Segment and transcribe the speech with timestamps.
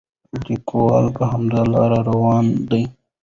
[0.47, 2.83] لیکوال په همدې لاره روان دی.